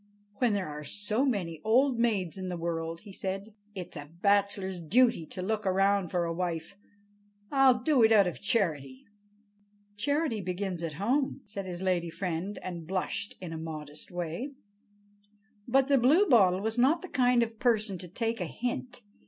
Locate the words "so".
0.83-1.27